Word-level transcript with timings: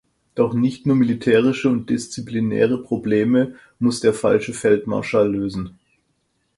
Doch 0.33 0.55
nicht 0.55 0.87
nur 0.87 0.95
militärische 0.95 1.69
und 1.69 1.91
disziplinäre 1.91 2.81
Probleme 2.81 3.53
muss 3.77 3.99
der 3.99 4.15
falsche 4.15 4.51
Feldmarschall 4.51 5.31
lösen. 5.31 5.77